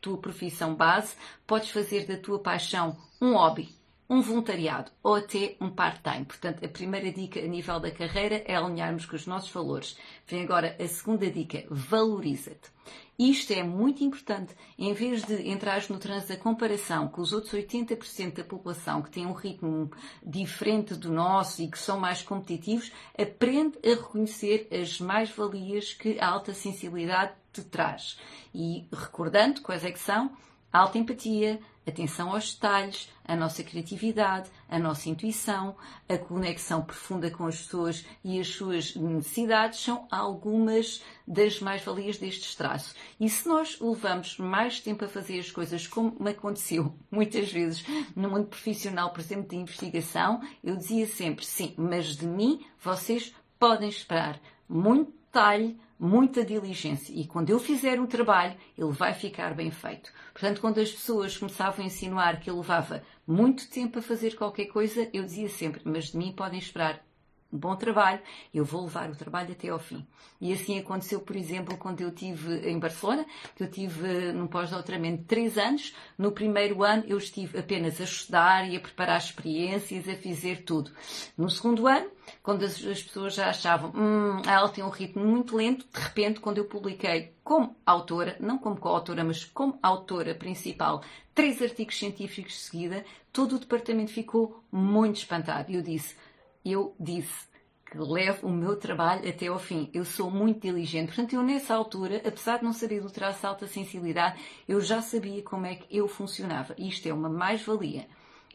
tua 0.00 0.18
profissão 0.18 0.74
base, 0.74 1.14
podes 1.46 1.70
fazer 1.70 2.06
da 2.06 2.16
tua 2.16 2.38
paixão 2.38 2.96
um 3.20 3.34
hobby, 3.34 3.68
um 4.08 4.20
voluntariado 4.20 4.90
ou 5.02 5.14
até 5.14 5.56
um 5.60 5.70
part-time. 5.70 6.24
Portanto, 6.24 6.64
a 6.64 6.68
primeira 6.68 7.10
dica 7.10 7.40
a 7.40 7.46
nível 7.46 7.80
da 7.80 7.90
carreira 7.90 8.42
é 8.46 8.56
alinharmos 8.56 9.06
com 9.06 9.16
os 9.16 9.26
nossos 9.26 9.50
valores. 9.50 9.96
Vem 10.26 10.42
agora 10.42 10.76
a 10.78 10.86
segunda 10.86 11.30
dica: 11.30 11.64
valoriza-te. 11.70 12.74
Isto 13.18 13.52
é 13.52 13.62
muito 13.62 14.02
importante. 14.02 14.54
Em 14.76 14.92
vez 14.92 15.22
de 15.24 15.48
entrares 15.48 15.88
no 15.88 15.98
trânsito 15.98 16.32
da 16.32 16.38
comparação 16.38 17.06
com 17.06 17.22
os 17.22 17.32
outros 17.32 17.52
80% 17.52 18.34
da 18.34 18.44
população 18.44 19.00
que 19.02 19.10
têm 19.10 19.24
um 19.24 19.32
ritmo 19.32 19.90
diferente 20.20 20.94
do 20.96 21.12
nosso 21.12 21.62
e 21.62 21.68
que 21.68 21.78
são 21.78 22.00
mais 22.00 22.22
competitivos, 22.22 22.90
aprende 23.16 23.78
a 23.84 23.90
reconhecer 23.90 24.66
as 24.70 25.00
mais-valias 25.00 25.94
que 25.94 26.18
a 26.18 26.28
alta 26.28 26.52
sensibilidade 26.52 27.32
te 27.52 27.62
traz. 27.62 28.18
E 28.52 28.86
recordando 28.92 29.62
quais 29.62 29.84
é 29.84 29.92
que 29.92 30.00
são, 30.00 30.32
alta 30.72 30.98
empatia, 30.98 31.60
atenção 31.86 32.32
aos 32.32 32.54
detalhes, 32.54 33.08
a 33.24 33.36
nossa 33.36 33.62
criatividade, 33.62 34.50
a 34.68 34.78
nossa 34.78 35.08
intuição, 35.08 35.76
a 36.08 36.18
conexão 36.18 36.82
profunda 36.82 37.30
com 37.30 37.46
as 37.46 37.58
pessoas 37.62 38.04
e 38.22 38.38
as 38.38 38.48
suas 38.48 38.94
necessidades 38.94 39.80
são 39.80 40.06
algumas 40.10 41.02
das 41.26 41.60
mais-valias 41.60 42.18
deste 42.18 42.56
traços. 42.56 42.94
E 43.18 43.28
se 43.28 43.48
nós 43.48 43.78
levamos 43.80 44.38
mais 44.38 44.80
tempo 44.80 45.04
a 45.04 45.08
fazer 45.08 45.38
as 45.38 45.50
coisas 45.50 45.86
como 45.86 46.16
me 46.20 46.30
aconteceu 46.30 46.94
muitas 47.10 47.50
vezes 47.50 47.84
no 48.14 48.30
mundo 48.30 48.46
profissional, 48.46 49.10
por 49.10 49.20
exemplo, 49.20 49.48
de 49.48 49.56
investigação, 49.56 50.40
eu 50.62 50.76
dizia 50.76 51.06
sempre, 51.06 51.44
sim, 51.44 51.74
mas 51.76 52.16
de 52.16 52.26
mim 52.26 52.64
vocês 52.82 53.34
podem 53.58 53.88
esperar 53.88 54.40
muito 54.68 55.12
detalhe, 55.34 55.76
muita 55.98 56.44
diligência. 56.44 57.12
E 57.12 57.26
quando 57.26 57.50
eu 57.50 57.58
fizer 57.58 57.98
o 58.00 58.06
trabalho, 58.06 58.54
ele 58.78 58.92
vai 58.92 59.12
ficar 59.12 59.52
bem 59.52 59.68
feito. 59.68 60.12
Portanto, 60.32 60.60
quando 60.60 60.78
as 60.78 60.92
pessoas 60.92 61.36
começavam 61.36 61.84
a 61.84 61.88
insinuar 61.88 62.38
que 62.38 62.48
eu 62.48 62.56
levava 62.56 63.02
muito 63.26 63.68
tempo 63.68 63.98
a 63.98 64.02
fazer 64.02 64.36
qualquer 64.36 64.66
coisa, 64.66 65.10
eu 65.12 65.24
dizia 65.24 65.48
sempre: 65.48 65.82
Mas 65.84 66.12
de 66.12 66.16
mim 66.16 66.32
podem 66.32 66.60
esperar 66.60 67.04
um 67.54 67.58
bom 67.58 67.76
trabalho, 67.76 68.20
eu 68.52 68.64
vou 68.64 68.82
levar 68.82 69.08
o 69.08 69.14
trabalho 69.16 69.52
até 69.52 69.68
ao 69.68 69.78
fim. 69.78 70.04
E 70.40 70.52
assim 70.52 70.78
aconteceu, 70.78 71.20
por 71.20 71.36
exemplo, 71.36 71.76
quando 71.78 72.00
eu 72.00 72.08
estive 72.08 72.68
em 72.68 72.78
Barcelona, 72.78 73.24
que 73.54 73.62
eu 73.62 73.70
tive 73.70 74.32
num 74.32 74.48
pós-doutoramento 74.48 75.24
três 75.24 75.56
anos. 75.56 75.94
No 76.18 76.32
primeiro 76.32 76.82
ano 76.82 77.04
eu 77.06 77.16
estive 77.16 77.56
apenas 77.56 78.00
a 78.00 78.04
estudar 78.04 78.68
e 78.68 78.76
a 78.76 78.80
preparar 78.80 79.18
experiências, 79.18 80.08
a 80.08 80.16
fazer 80.16 80.64
tudo. 80.64 80.90
No 81.38 81.48
segundo 81.48 81.86
ano, 81.86 82.10
quando 82.42 82.64
as 82.64 82.76
pessoas 82.76 83.34
já 83.34 83.48
achavam, 83.48 83.92
hum, 83.94 84.42
ela 84.46 84.68
tem 84.68 84.82
um 84.82 84.88
ritmo 84.88 85.24
muito 85.24 85.56
lento, 85.56 85.86
de 85.92 86.00
repente, 86.00 86.40
quando 86.40 86.58
eu 86.58 86.64
publiquei 86.64 87.34
como 87.44 87.76
autora, 87.86 88.36
não 88.40 88.58
como 88.58 88.76
coautora, 88.76 89.22
mas 89.22 89.44
como 89.44 89.78
autora 89.82 90.34
principal, 90.34 91.02
três 91.34 91.62
artigos 91.62 91.98
científicos 91.98 92.54
de 92.54 92.58
seguida, 92.58 93.04
todo 93.32 93.56
o 93.56 93.58
departamento 93.58 94.10
ficou 94.10 94.62
muito 94.72 95.18
espantado. 95.18 95.70
E 95.70 95.76
eu 95.76 95.82
disse, 95.82 96.16
eu 96.64 96.94
disse 96.98 97.48
que 97.84 97.98
levo 97.98 98.48
o 98.48 98.52
meu 98.52 98.76
trabalho 98.76 99.28
até 99.28 99.46
ao 99.46 99.58
fim. 99.58 99.90
Eu 99.92 100.04
sou 100.04 100.30
muito 100.30 100.62
diligente. 100.62 101.08
Portanto, 101.08 101.34
eu 101.34 101.42
nessa 101.42 101.74
altura, 101.74 102.22
apesar 102.24 102.58
de 102.58 102.64
não 102.64 102.72
saber 102.72 103.00
do 103.00 103.10
traço 103.10 103.46
alta 103.46 103.66
sensibilidade, 103.66 104.40
eu 104.66 104.80
já 104.80 105.00
sabia 105.00 105.42
como 105.42 105.66
é 105.66 105.76
que 105.76 105.96
eu 105.96 106.08
funcionava. 106.08 106.74
Isto 106.78 107.08
é 107.08 107.12
uma 107.12 107.28
mais-valia. 107.28 108.06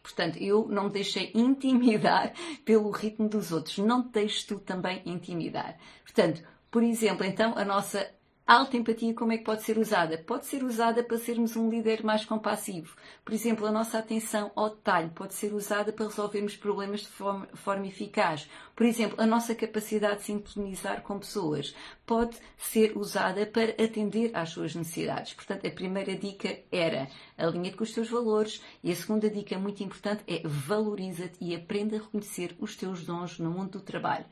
Portanto, 0.01 0.37
eu 0.37 0.67
não 0.67 0.85
me 0.85 0.89
deixei 0.89 1.31
intimidar 1.35 2.33
pelo 2.65 2.89
ritmo 2.89 3.29
dos 3.29 3.51
outros. 3.51 3.77
Não 3.77 4.03
te 4.03 4.13
deixes 4.13 4.43
tu 4.43 4.59
também 4.59 5.01
intimidar. 5.05 5.77
Portanto, 6.03 6.43
por 6.71 6.83
exemplo, 6.83 7.25
então, 7.25 7.57
a 7.57 7.63
nossa 7.63 8.09
a 8.49 8.55
alta 8.55 8.77
empatia, 8.77 9.13
como 9.13 9.31
é 9.31 9.37
que 9.37 9.43
pode 9.43 9.61
ser 9.61 9.77
usada? 9.77 10.17
Pode 10.17 10.47
ser 10.47 10.63
usada 10.63 11.03
para 11.03 11.19
sermos 11.19 11.55
um 11.55 11.69
líder 11.69 12.03
mais 12.03 12.25
compassivo. 12.25 12.95
Por 13.23 13.31
exemplo, 13.31 13.63
a 13.67 13.71
nossa 13.71 13.99
atenção 13.99 14.51
ao 14.55 14.71
detalhe 14.71 15.11
pode 15.11 15.35
ser 15.35 15.53
usada 15.53 15.93
para 15.93 16.07
resolvermos 16.07 16.57
problemas 16.57 17.01
de 17.01 17.09
forma, 17.09 17.47
forma 17.53 17.85
eficaz. 17.85 18.49
Por 18.75 18.87
exemplo, 18.87 19.21
a 19.21 19.27
nossa 19.27 19.53
capacidade 19.53 20.21
de 20.21 20.23
sintonizar 20.23 21.03
com 21.03 21.19
pessoas 21.19 21.75
pode 22.07 22.37
ser 22.57 22.97
usada 22.97 23.45
para 23.45 23.69
atender 23.73 24.31
às 24.33 24.49
suas 24.49 24.73
necessidades. 24.73 25.33
Portanto, 25.33 25.67
a 25.67 25.69
primeira 25.69 26.15
dica 26.15 26.57
era 26.71 27.07
alinha-te 27.37 27.77
com 27.77 27.83
os 27.83 27.93
teus 27.93 28.09
valores 28.09 28.63
e 28.83 28.91
a 28.91 28.95
segunda 28.95 29.29
dica 29.29 29.59
muito 29.59 29.83
importante 29.83 30.23
é 30.25 30.41
valoriza-te 30.43 31.37
e 31.39 31.55
aprenda 31.55 31.97
a 31.97 31.99
reconhecer 31.99 32.55
os 32.59 32.75
teus 32.75 33.05
dons 33.05 33.37
no 33.37 33.51
mundo 33.51 33.73
do 33.73 33.81
trabalho. 33.81 34.25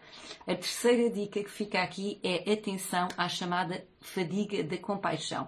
A 0.48 0.56
terceira 0.56 1.08
dica 1.08 1.44
que 1.44 1.52
fica 1.52 1.84
aqui 1.84 2.20
é 2.24 2.52
atenção 2.52 3.10
à 3.16 3.30
chamada 3.30 3.86
fadiga 4.08 4.64
da 4.64 4.78
compaixão. 4.78 5.48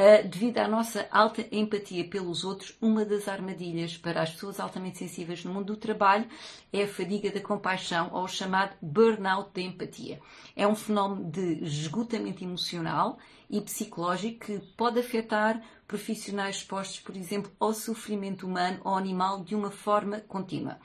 Uh, 0.00 0.26
devido 0.26 0.58
à 0.58 0.66
nossa 0.66 1.06
alta 1.10 1.46
empatia 1.52 2.08
pelos 2.08 2.42
outros, 2.42 2.74
uma 2.80 3.04
das 3.04 3.28
armadilhas 3.28 3.98
para 3.98 4.22
as 4.22 4.30
pessoas 4.30 4.58
altamente 4.58 4.98
sensíveis 4.98 5.44
no 5.44 5.52
mundo 5.52 5.74
do 5.74 5.76
trabalho 5.76 6.26
é 6.72 6.84
a 6.84 6.88
fadiga 6.88 7.30
da 7.30 7.40
compaixão 7.40 8.08
ou 8.12 8.24
o 8.24 8.28
chamado 8.28 8.74
burnout 8.80 9.50
da 9.52 9.60
empatia. 9.60 10.18
É 10.56 10.66
um 10.66 10.74
fenómeno 10.74 11.30
de 11.30 11.62
esgotamento 11.64 12.42
emocional 12.42 13.18
e 13.50 13.60
psicológico 13.60 14.46
que 14.46 14.58
pode 14.76 15.00
afetar 15.00 15.60
profissionais 15.86 16.56
expostos, 16.56 17.00
por 17.00 17.16
exemplo, 17.16 17.52
ao 17.60 17.74
sofrimento 17.74 18.46
humano 18.46 18.80
ou 18.84 18.94
animal 18.94 19.44
de 19.44 19.54
uma 19.54 19.70
forma 19.70 20.20
contínua. 20.20 20.78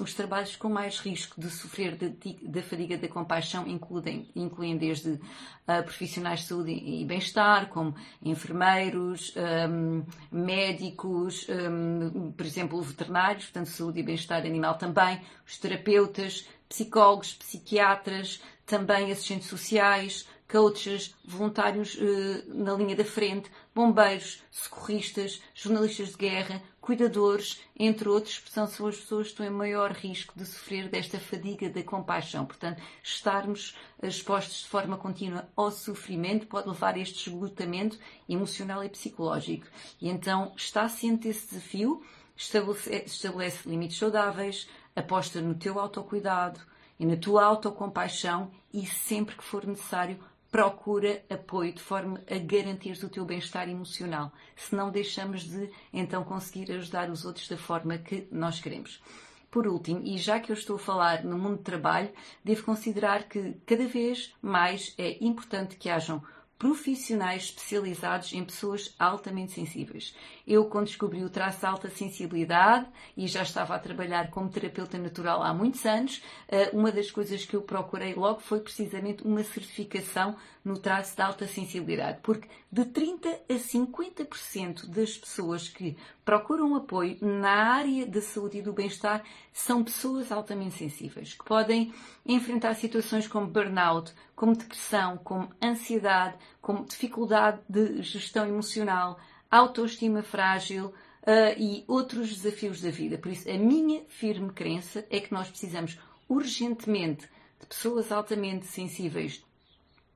Os 0.00 0.14
trabalhos 0.14 0.56
com 0.56 0.70
mais 0.70 0.98
risco 0.98 1.38
de 1.38 1.50
sofrer 1.50 1.96
da 1.96 2.62
fadiga 2.62 2.96
da 2.96 3.08
compaixão 3.08 3.66
incluem, 3.68 4.26
incluem 4.34 4.76
desde 4.78 5.10
uh, 5.10 5.82
profissionais 5.84 6.40
de 6.40 6.46
saúde 6.46 6.72
e 6.72 7.04
bem-estar, 7.04 7.68
como 7.68 7.94
enfermeiros, 8.22 9.34
um, 9.68 10.02
médicos, 10.30 11.46
um, 11.48 12.32
por 12.32 12.46
exemplo, 12.46 12.80
veterinários, 12.80 13.44
portanto, 13.44 13.66
saúde 13.66 14.00
e 14.00 14.02
bem-estar 14.02 14.46
animal 14.46 14.78
também, 14.78 15.20
os 15.46 15.58
terapeutas, 15.58 16.48
psicólogos, 16.70 17.34
psiquiatras, 17.34 18.40
também 18.64 19.12
assistentes 19.12 19.48
sociais, 19.48 20.26
coaches, 20.50 21.14
voluntários 21.22 21.96
uh, 21.96 22.54
na 22.54 22.72
linha 22.72 22.96
da 22.96 23.04
frente, 23.04 23.50
bombeiros, 23.74 24.42
socorristas, 24.50 25.42
jornalistas 25.54 26.12
de 26.12 26.16
guerra, 26.16 26.62
cuidadores, 26.82 27.62
entre 27.78 28.08
outros, 28.08 28.42
são, 28.50 28.64
as 28.64 28.76
pessoas 28.96 29.26
que 29.26 29.32
estão 29.32 29.46
em 29.46 29.50
maior 29.50 29.92
risco 29.92 30.36
de 30.36 30.44
sofrer 30.44 30.88
desta 30.88 31.18
fadiga 31.18 31.70
da 31.70 31.82
compaixão. 31.82 32.44
Portanto, 32.44 32.82
estarmos 33.02 33.76
expostos 34.02 34.64
de 34.64 34.68
forma 34.68 34.98
contínua 34.98 35.48
ao 35.56 35.70
sofrimento 35.70 36.48
pode 36.48 36.68
levar 36.68 36.96
a 36.96 36.98
este 36.98 37.30
esgotamento 37.30 37.96
emocional 38.28 38.82
e 38.82 38.88
psicológico. 38.88 39.66
E 40.00 40.08
então, 40.08 40.52
está 40.56 40.88
ciente 40.88 41.28
desse 41.28 41.54
desafio, 41.54 42.02
estabelece, 42.36 43.04
estabelece 43.06 43.68
limites 43.68 43.96
saudáveis, 43.96 44.68
aposta 44.94 45.40
no 45.40 45.54
teu 45.54 45.78
autocuidado 45.78 46.60
e 46.98 47.06
na 47.06 47.16
tua 47.16 47.44
autocompaixão 47.44 48.50
e 48.74 48.84
sempre 48.86 49.36
que 49.36 49.44
for 49.44 49.64
necessário 49.64 50.18
procura 50.52 51.24
apoio 51.30 51.72
de 51.72 51.82
forma 51.82 52.22
a 52.30 52.38
garantir 52.38 52.92
o 53.02 53.08
teu 53.08 53.24
bem-estar 53.24 53.70
emocional. 53.70 54.30
Se 54.54 54.76
não 54.76 54.90
deixamos 54.90 55.44
de 55.44 55.70
então 55.90 56.22
conseguir 56.22 56.70
ajudar 56.70 57.08
os 57.08 57.24
outros 57.24 57.48
da 57.48 57.56
forma 57.56 57.96
que 57.96 58.28
nós 58.30 58.60
queremos. 58.60 59.02
Por 59.50 59.66
último, 59.66 60.02
e 60.04 60.18
já 60.18 60.38
que 60.38 60.52
eu 60.52 60.54
estou 60.54 60.76
a 60.76 60.78
falar 60.78 61.24
no 61.24 61.38
mundo 61.38 61.56
do 61.56 61.62
trabalho, 61.62 62.10
devo 62.44 62.64
considerar 62.64 63.28
que 63.28 63.54
cada 63.64 63.86
vez 63.86 64.34
mais 64.42 64.94
é 64.98 65.16
importante 65.24 65.76
que 65.76 65.88
hajam 65.88 66.22
profissionais 66.58 67.44
especializados 67.44 68.34
em 68.34 68.44
pessoas 68.44 68.94
altamente 68.98 69.52
sensíveis. 69.52 70.14
Eu, 70.46 70.64
quando 70.66 70.86
descobri 70.86 71.24
o 71.24 71.30
traço 71.30 71.66
alta 71.66 71.88
sensibilidade 71.88 72.86
e 73.16 73.26
já 73.26 73.42
estava 73.42 73.74
a 73.74 73.78
trabalhar 73.78 74.30
como 74.30 74.48
terapeuta 74.48 74.98
natural 74.98 75.42
há 75.42 75.54
muitos 75.54 75.84
anos, 75.86 76.22
eh, 76.48 76.70
uma 76.72 76.90
das 76.90 77.10
coisas 77.10 77.44
que 77.44 77.54
eu 77.54 77.62
procurei 77.62 78.14
logo 78.14 78.40
foi 78.40 78.60
precisamente 78.60 79.22
uma 79.24 79.42
certificação 79.44 80.36
no 80.64 80.78
traço 80.78 81.16
de 81.16 81.22
alta 81.22 81.46
sensibilidade, 81.46 82.20
porque 82.22 82.48
de 82.70 82.84
30 82.84 83.28
a 83.28 83.54
50% 83.54 84.86
das 84.86 85.16
pessoas 85.16 85.68
que 85.68 85.96
procuram 86.24 86.76
apoio 86.76 87.18
na 87.20 87.50
área 87.50 88.06
da 88.06 88.20
saúde 88.20 88.58
e 88.58 88.62
do 88.62 88.72
bem-estar 88.72 89.24
são 89.52 89.82
pessoas 89.82 90.30
altamente 90.30 90.76
sensíveis, 90.76 91.34
que 91.34 91.44
podem 91.44 91.92
enfrentar 92.24 92.74
situações 92.74 93.26
como 93.26 93.46
burnout, 93.48 94.12
como 94.36 94.56
depressão, 94.56 95.18
como 95.18 95.50
ansiedade, 95.62 96.36
como 96.60 96.84
dificuldade 96.84 97.60
de 97.68 98.02
gestão 98.02 98.46
emocional, 98.46 99.18
autoestima 99.56 100.22
frágil, 100.22 100.92
Uh, 101.24 101.54
e 101.56 101.84
outros 101.86 102.34
desafios 102.34 102.80
da 102.80 102.90
vida. 102.90 103.16
Por 103.16 103.30
isso, 103.30 103.48
a 103.48 103.56
minha 103.56 104.02
firme 104.08 104.50
crença 104.50 105.06
é 105.08 105.20
que 105.20 105.32
nós 105.32 105.48
precisamos 105.48 105.96
urgentemente 106.28 107.28
de 107.60 107.66
pessoas 107.68 108.10
altamente 108.10 108.66
sensíveis 108.66 109.40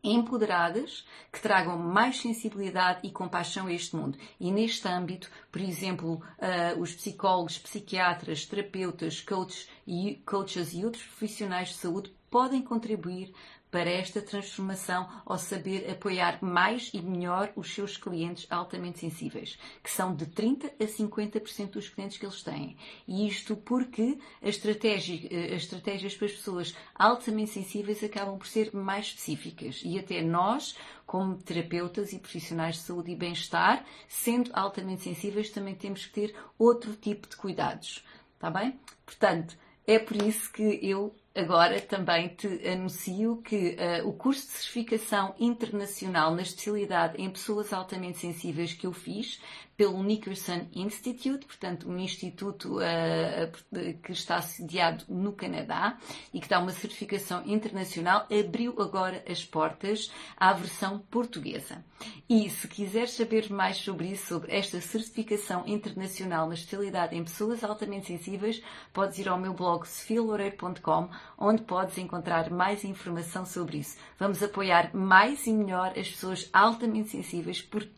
empoderadas, 0.02 1.04
que 1.32 1.40
tragam 1.40 1.76
mais 1.76 2.18
sensibilidade 2.18 3.00
e 3.02 3.10
compaixão 3.10 3.66
a 3.66 3.72
este 3.72 3.96
mundo. 3.96 4.18
E 4.38 4.52
neste 4.52 4.86
âmbito, 4.86 5.30
por 5.50 5.60
exemplo, 5.60 6.14
uh, 6.38 6.80
os 6.80 6.94
psicólogos, 6.94 7.58
psiquiatras, 7.58 8.46
terapeutas, 8.46 9.20
coaches 9.20 9.68
e, 9.86 10.22
coaches 10.24 10.72
e 10.72 10.84
outros 10.84 11.02
profissionais 11.04 11.68
de 11.68 11.74
saúde 11.74 12.12
podem 12.30 12.62
contribuir 12.62 13.32
para 13.70 13.90
esta 13.90 14.22
transformação 14.22 15.08
ao 15.24 15.38
saber 15.38 15.90
apoiar 15.90 16.38
mais 16.42 16.90
e 16.94 17.02
melhor 17.02 17.52
os 17.56 17.74
seus 17.74 17.96
clientes 17.96 18.46
altamente 18.50 19.00
sensíveis, 19.00 19.58
que 19.82 19.90
são 19.90 20.14
de 20.14 20.26
30 20.26 20.68
a 20.68 20.84
50% 20.84 21.70
dos 21.70 21.88
clientes 21.88 22.16
que 22.16 22.24
eles 22.24 22.42
têm. 22.42 22.76
E 23.06 23.26
isto 23.26 23.56
porque 23.56 24.18
as 24.42 24.50
estratégias, 24.50 25.30
eh, 25.30 25.54
as 25.54 25.62
estratégias 25.62 26.14
para 26.14 26.26
as 26.26 26.32
pessoas 26.32 26.76
altamente 26.94 27.50
sensíveis 27.50 28.02
acabam 28.02 28.38
por 28.38 28.46
ser 28.46 28.74
mais 28.74 29.06
específicas 29.06 29.82
e 29.84 29.98
até 29.98 30.22
nós, 30.22 30.76
como 31.04 31.36
terapeutas 31.36 32.12
e 32.12 32.18
profissionais 32.18 32.76
de 32.76 32.82
saúde 32.82 33.10
e 33.10 33.16
bem-estar, 33.16 33.84
sendo 34.08 34.50
altamente 34.54 35.02
sensíveis, 35.02 35.50
também 35.50 35.74
temos 35.74 36.06
que 36.06 36.12
ter 36.12 36.34
outro 36.58 36.94
tipo 36.94 37.28
de 37.28 37.36
cuidados. 37.36 38.04
Está 38.34 38.50
bem? 38.50 38.78
Portanto, 39.04 39.56
é 39.86 39.98
por 39.98 40.16
isso 40.16 40.52
que 40.52 40.80
eu 40.82 41.14
agora 41.36 41.80
também 41.80 42.28
te 42.28 42.46
anuncio 42.66 43.42
que 43.42 43.76
uh, 43.76 44.08
o 44.08 44.12
curso 44.14 44.46
de 44.46 44.52
certificação 44.52 45.34
internacional 45.38 46.34
na 46.34 46.42
especialidade 46.42 47.20
em 47.20 47.30
pessoas 47.30 47.72
altamente 47.72 48.18
sensíveis 48.18 48.72
que 48.72 48.86
eu 48.86 48.92
fiz 48.92 49.40
pelo 49.76 50.02
Nickerson 50.02 50.66
Institute, 50.72 51.44
portanto, 51.44 51.88
um 51.88 51.98
instituto 51.98 52.78
uh, 52.78 53.96
que 54.02 54.12
está 54.12 54.40
sediado 54.40 55.04
no 55.06 55.32
Canadá 55.32 55.98
e 56.32 56.40
que 56.40 56.48
dá 56.48 56.58
uma 56.58 56.70
certificação 56.70 57.42
internacional, 57.46 58.26
abriu 58.30 58.74
agora 58.80 59.22
as 59.28 59.44
portas 59.44 60.10
à 60.36 60.54
versão 60.54 60.98
portuguesa. 61.10 61.84
E 62.28 62.50
se 62.50 62.66
quiseres 62.66 63.12
saber 63.12 63.52
mais 63.52 63.76
sobre 63.76 64.08
isso, 64.08 64.26
sobre 64.26 64.52
esta 64.52 64.80
certificação 64.80 65.62
internacional 65.64 66.48
na 66.48 66.54
especialidade 66.54 67.14
em 67.14 67.22
pessoas 67.22 67.62
altamente 67.62 68.08
sensíveis, 68.08 68.60
podes 68.92 69.18
ir 69.20 69.28
ao 69.28 69.38
meu 69.38 69.54
blog 69.54 69.86
sofieloureiro.com, 69.86 71.08
onde 71.38 71.62
podes 71.62 71.96
encontrar 71.98 72.50
mais 72.50 72.82
informação 72.82 73.46
sobre 73.46 73.78
isso. 73.78 73.96
Vamos 74.18 74.42
apoiar 74.42 74.92
mais 74.92 75.46
e 75.46 75.52
melhor 75.52 75.96
as 75.96 76.08
pessoas 76.08 76.50
altamente 76.52 77.10
sensíveis, 77.10 77.62
porque 77.62 77.92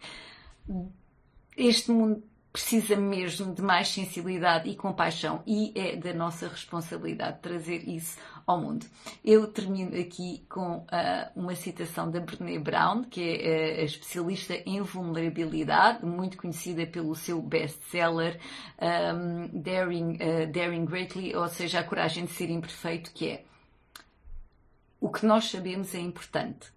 este 1.57 1.91
mundo 1.91 2.23
precisa 2.53 2.97
mesmo 2.97 3.55
de 3.55 3.63
mais 3.63 3.89
sensibilidade 3.89 4.69
e 4.69 4.77
compaixão 4.77 5.43
e 5.47 5.73
é 5.75 5.97
da 5.97 6.13
nossa 6.13 6.49
responsabilidade 6.49 7.41
trazer 7.41 7.89
isso 7.89 8.19
ao 8.49 8.59
mundo. 8.59 8.87
Eu 9.23 9.47
termino 9.47 9.95
aqui 10.01 10.43
com 10.49 10.79
uh, 10.79 10.87
uma 11.37 11.55
citação 11.55 12.11
da 12.11 12.19
Brené 12.19 12.59
Brown, 12.59 13.05
que 13.05 13.21
é 13.21 13.83
uh, 13.83 13.85
especialista 13.85 14.55
em 14.65 14.81
vulnerabilidade, 14.81 16.03
muito 16.05 16.39
conhecida 16.39 16.87
pelo 16.87 17.15
seu 17.15 17.43
best-seller 17.43 18.41
um, 18.81 19.61
Daring, 19.61 20.15
uh, 20.15 20.51
Daring 20.51 20.87
Greatly, 20.87 21.37
ou 21.37 21.47
seja, 21.49 21.81
a 21.81 21.85
coragem 21.85 22.25
de 22.25 22.33
ser 22.33 22.49
imperfeito, 22.49 23.13
que 23.13 23.29
é 23.29 23.45
o 24.99 25.11
que 25.11 25.27
nós 25.27 25.51
sabemos 25.51 25.95
é 25.95 26.01
importante, 26.01 26.73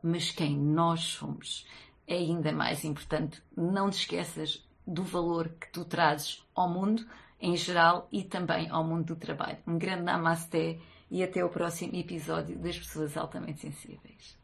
mas 0.00 0.30
quem 0.30 0.56
nós 0.56 1.00
somos 1.00 1.66
é 2.06 2.14
ainda 2.14 2.52
mais 2.52 2.84
importante. 2.84 3.42
Não 3.56 3.90
te 3.90 3.98
esqueças 3.98 4.64
do 4.86 5.02
valor 5.02 5.48
que 5.48 5.68
tu 5.72 5.84
trazes 5.84 6.42
ao 6.54 6.70
mundo 6.70 7.04
em 7.40 7.56
geral 7.56 8.08
e 8.12 8.22
também 8.22 8.70
ao 8.70 8.84
mundo 8.84 9.06
do 9.06 9.16
trabalho. 9.16 9.58
Um 9.66 9.76
grande 9.76 10.04
namasté 10.04 10.78
e 11.10 11.22
até 11.22 11.44
o 11.44 11.48
próximo 11.48 11.94
episódio 11.96 12.58
das 12.58 12.78
Pessoas 12.78 13.16
Altamente 13.16 13.60
Sensíveis. 13.60 14.36